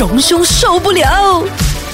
[0.00, 1.44] 荣兄受不了！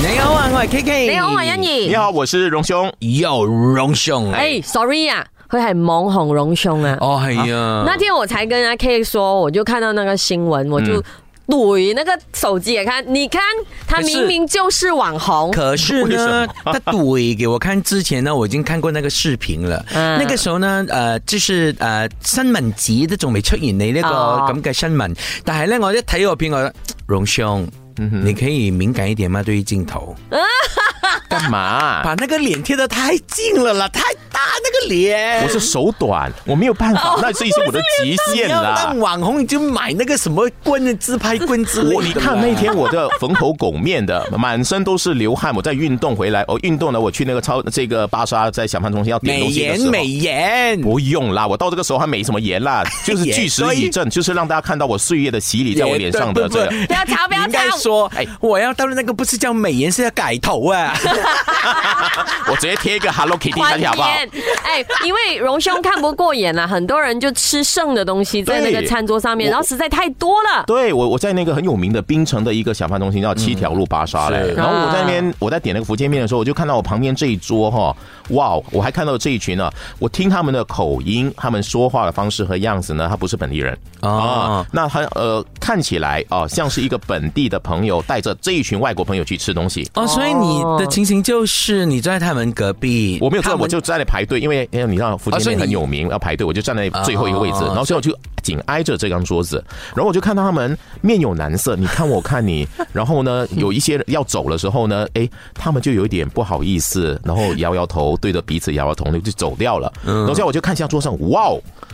[0.00, 1.06] 你好，我是 K K。
[1.08, 1.86] 你好，我欣怡。
[1.86, 2.92] 你好，我是荣兄。
[2.98, 4.32] 有荣兄。
[4.32, 6.98] 哎，Sorry 啊，佢很网红荣兄啊。
[7.00, 7.84] 哦，系啊。
[7.86, 11.00] 那天我才跟阿 K 说，我就看到那个新闻，我就
[11.46, 13.04] 怼那个手机也看。
[13.06, 13.40] 你看，
[13.86, 19.84] 他明明就是网红，可是呢，他怼给我看之前呢，我已经看过那个视频了。
[19.94, 26.72] 那个时候呢，呃，就是呃，新闻纸都仲未出现你呢个咁嘅新闻，但系呢，我一睇个片，我
[27.06, 27.64] 荣兄。
[27.98, 29.42] 你可以敏感一点吗？
[29.42, 30.14] 对于镜头，
[31.28, 33.88] 干嘛把那个脸贴的太近了啦？
[33.88, 34.02] 太。
[34.32, 35.42] 打那个脸！
[35.44, 38.94] 我是手短，我没有办法，那这以是我的极限了。
[38.96, 60.94] 网红已经买那个什么棍自拍棍子，我你看那天我的缝口拱面的，满身都是流汗，我在运动回来，我运动了，我去那个超这个巴莎在小贩中心要点东西美颜美颜不用啦，我到这个时候还没什么颜啦，就是巨石以证，就是让大家看到我岁月的洗礼在我脸上的这不要吵，不要调，该说哎，我要到的那个不是叫美颜，是要改头啊！
[62.48, 64.08] 我直接贴一个 Hello Kitty，好不好？
[64.62, 70.64] 哎，因为荣兄看不过眼啊，很多人就吃剩的东西在那个餐桌上面，然后实在太多了。
[70.66, 77.96] 对我，我在那个很有名的冰城的一个小贩中心叫七条路巴沙嘞，然后我在那边我在点那个福建面的时候，我就看到我旁边这一桌哈，
[78.30, 79.70] 哇，我还看到这一群呢。
[79.98, 84.64] 我听他们的口音，他们说话的方式和样子呢，他不是本地人啊。
[84.72, 90.06] 那他呃，看起来啊，像是一个本地的朋友带着这一群外国朋友去吃东西哦。
[90.06, 109.90] 所以你的情形就是你在他们隔壁，我没有在，我就在那排队，因为哎你知道福建店很有名，要排队，我就站在最后一个位置，然后我就紧挨着这张桌子，然后我就看到他们面有难色，你看我看你，然后呢，有一些要走的时候呢， 哎，他们就有一点不好意思，然后摇摇头，对着彼此摇摇头，就就走掉了。
[110.04, 111.50] 然后我就看向桌上，哇，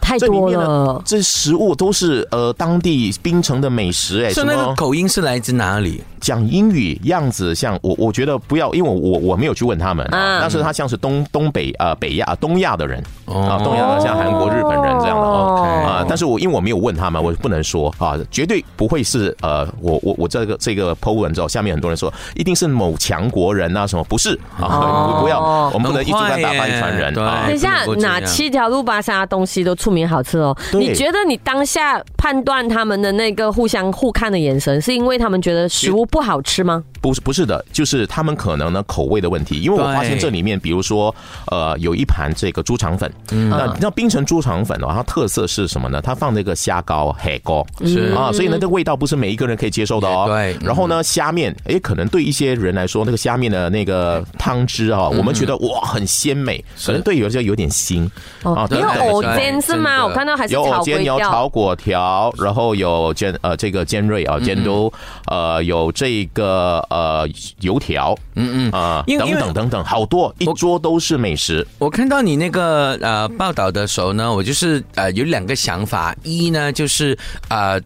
[0.00, 6.02] 太多了，这食物都是呃当地槟城的美食，哎，这那个口音是来自哪里？
[6.20, 25.40] 讲英语样子像我，我觉得不要，因为我我没有去问他们，但是他像是东东北啊北亚东亚的人啊，东亚像韩国日本人这样的啊，但是我因为我没有问他们，我不能说啊，绝对不会是呃，我我我这个这个 p o 文之后，下面很多人说一定是某强国人呐什么，不是，啊，不要，
[25.72, 27.14] 我们不能一竹竿打翻一船人。
[27.14, 30.56] 等一下，哪七条路巴沙东西都出名好吃哦？
[30.74, 36.06] 你觉得你当下判断他们的那个互相互看的眼神，是因为他们觉得食物？
[36.10, 36.82] 不好吃吗？
[37.00, 39.60] 不是不是的，就是他们可能呢口味的问题。
[39.62, 41.14] 因为我发现这里面，比如说
[41.46, 46.02] 呃，有一盘这个猪肠粉，嗯、那那冰城猪肠粉的、话，它特色是什么呢？
[46.02, 50.24] 它放那个虾膏、海膏，是啊，所以呢，这味道不是每一个人可以接受的哦。
[50.26, 50.56] 对。
[50.60, 58.04] 然后呢，虾面，哎，可能对一些人来说，那个虾面的那个汤汁啊，我们觉得哇，很鲜美，可能对有些有点腥
[58.42, 58.66] 啊。
[58.70, 60.04] 有藕尖是吗？
[60.04, 64.92] 我看到还有有炒果条，然后有尖呃这个尖锐啊，煎都
[65.28, 65.90] 呃有。
[66.00, 67.28] 这个呃
[67.60, 71.66] 油条，嗯嗯啊，等等等等，好多一桌都是美食。
[71.78, 77.14] 我看到你那个呃报道的时候呢，我就是呃有两个想法：一呢就是
[77.48, 77.78] 呃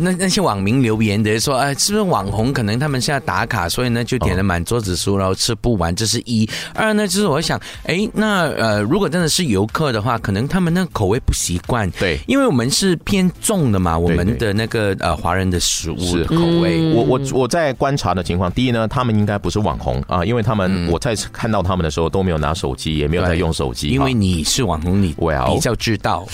[0.00, 2.52] 那那些网民留言的说，哎，是不是网红？
[2.52, 6.44] 可能他们是要打卡，所以呢就点了满桌子书，然后吃不完，这是一；
[6.74, 17.43] 二呢就是我想，哎，那呃如果真的是游客的话，可能他们那口味不习惯，对，因为我们是偏重的嘛，我们的那个呃华人的食物口味，我我我。
[17.44, 23.88] 我在观察的情况，第一呢，他们应该不是网红啊，因为他们我在看到他们的时候都没有拿手机，也没有在用手机。
[23.90, 25.14] 因为你是网红，你
[25.52, 26.24] 比较知道，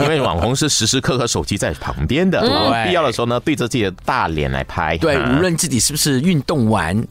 [0.00, 2.40] 因为网红是时时刻刻手机在旁边的，
[2.88, 4.96] 必要的时候呢，对着自己的大脸来拍。
[4.96, 7.06] 对，无论自己是不是运动完。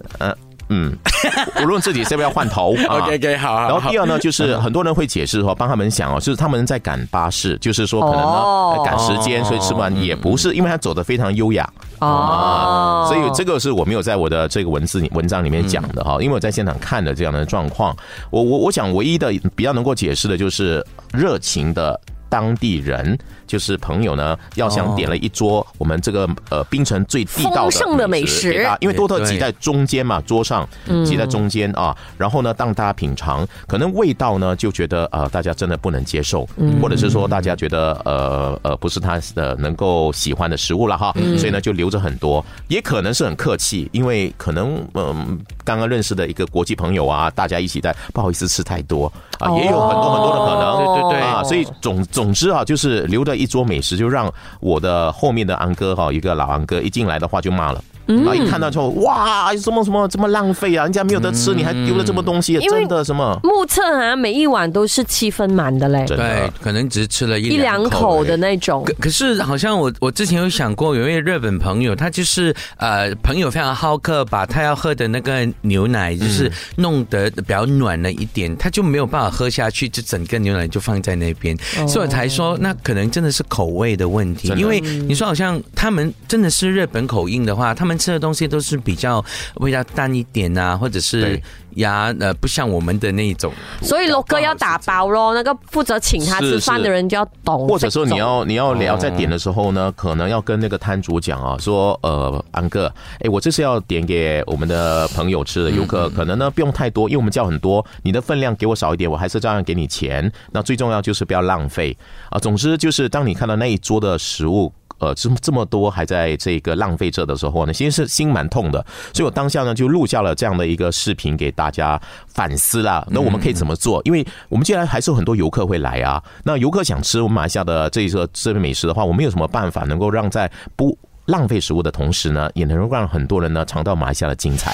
[0.69, 0.95] 嗯，
[1.61, 3.59] 无论自己是不是要换头，OK OK 好。
[3.67, 11.67] 然后第二呢，就是 很多人会解释说，帮他们想哦，就是他们在赶巴士，就是说可能呢赶时间，所以不完也不是，因为他走的非常优雅
[11.99, 17.95] 啊，所以这个是我没有在我的这个文字文章里面讲的哈，因为我在现场看的这样的状况，
[18.31, 21.99] 我我我想唯一的比较能够解释的就是热情的。
[22.35, 30.67] 当地人就是朋友呢，要想点了一桌，我们这个呃，冰城最地道的美食啊，因为多特挤在中间嘛，桌上
[31.05, 36.45] 挤在中间啊，然后呢，让大家品尝，可能味道呢就觉得呃大家真的不能接受，
[36.81, 49.05] 或者是说大家觉得呃呃不是他的能够喜欢的食物了哈，所以呢就留着很多，也可能是很客气，因为可能嗯，刚刚认识的一个国际朋友啊，大家一起在不好意思吃太多
[49.39, 52.24] 啊，也有很多很多的可能，对对对，啊，所以总总。
[52.25, 57.79] 总之啊，就是留的一桌美食，就让我的后面的安哥哈，一个老安哥一进来的话就骂了。
[58.25, 58.35] 啊！
[58.35, 59.55] 一看到之后，哇！
[59.55, 60.83] 什么什么这么浪费啊？
[60.83, 63.39] 人家没有得吃，你还丢了这么东西，真的什么？
[63.43, 66.05] 目测啊，每一碗都是七分满的嘞。
[66.07, 68.85] 对，可能只是吃了一两口的那种。
[68.99, 81.57] 可是好像我我之前有想过，有一位日本朋友，他就是呃朋友非常好客把他要喝的那个牛奶就是弄得比较暖了一点，他就没有办法喝下去，就整个牛奶就放在那边。
[81.87, 87.94] 所以才说那可能真的是口味的问题，因为你说好像他们真的是日本口音的话，他们。
[87.97, 89.23] 吃的东西都是比较
[89.55, 91.39] 味道淡一点啊，或者是
[91.75, 93.51] 牙呃，不像我们的那一种，
[93.81, 95.33] 所以龙哥要打包喽。
[95.33, 102.87] 那个负责请他吃饭的人就要懂，或者说你要你要聊在点的时候呢，可能要跟那个摊主讲啊，说呃安哥，
[103.19, 110.31] 哎，我这是要点给我们的朋友吃的，游客可能呢不用太多，因为我们叫很多，你的分量给我少一点，我还是照样给你钱。
[110.51, 111.95] 那最重要就是不要浪费
[112.29, 112.39] 啊。
[112.39, 114.71] 总之就是当你看到那一桌的食物。
[114.99, 118.83] 呃，这么这么多还在这个浪费着的时候呢，其实是心蛮痛的，
[119.13, 123.05] 所以我当下呢就录下了这样的一个视频给大家反思啦。
[123.09, 124.01] 那我们可以怎么做？
[124.05, 134.73] 因为我们既然还是有很多游客会来啊，那游客想吃我们马来西亚的这一个这边美食的话，我们有什么办法能够让在不浪费食物的同时呢，也能够让很多人呢尝到马来西亚的精彩？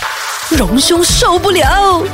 [0.57, 2.05] 荣兄受不了。